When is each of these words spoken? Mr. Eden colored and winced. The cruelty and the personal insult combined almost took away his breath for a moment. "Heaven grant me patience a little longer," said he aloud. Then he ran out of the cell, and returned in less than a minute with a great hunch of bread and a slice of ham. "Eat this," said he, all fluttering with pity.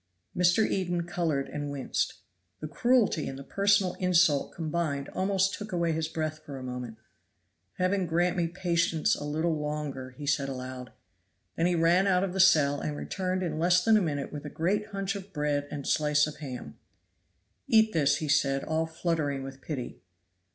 Mr. 0.35 0.67
Eden 0.67 1.05
colored 1.05 1.47
and 1.47 1.69
winced. 1.69 2.15
The 2.59 2.67
cruelty 2.67 3.27
and 3.27 3.37
the 3.37 3.43
personal 3.43 3.93
insult 3.99 4.51
combined 4.51 5.09
almost 5.09 5.53
took 5.53 5.71
away 5.71 5.91
his 5.91 6.07
breath 6.07 6.39
for 6.39 6.57
a 6.57 6.63
moment. 6.63 6.97
"Heaven 7.73 8.07
grant 8.07 8.35
me 8.35 8.47
patience 8.47 9.13
a 9.15 9.23
little 9.23 9.55
longer," 9.61 10.15
said 10.25 10.47
he 10.47 10.51
aloud. 10.51 10.91
Then 11.55 11.67
he 11.67 11.75
ran 11.75 12.07
out 12.07 12.23
of 12.23 12.33
the 12.33 12.39
cell, 12.39 12.79
and 12.81 12.97
returned 12.97 13.43
in 13.43 13.59
less 13.59 13.85
than 13.85 13.95
a 13.95 14.01
minute 14.01 14.33
with 14.33 14.43
a 14.43 14.49
great 14.49 14.87
hunch 14.87 15.15
of 15.15 15.31
bread 15.33 15.67
and 15.69 15.83
a 15.83 15.87
slice 15.87 16.25
of 16.25 16.37
ham. 16.37 16.79
"Eat 17.67 17.93
this," 17.93 18.17
said 18.41 18.61
he, 18.63 18.67
all 18.67 18.87
fluttering 18.87 19.43
with 19.43 19.61
pity. 19.61 20.01